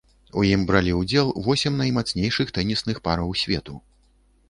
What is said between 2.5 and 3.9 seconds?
тэнісных параў свету.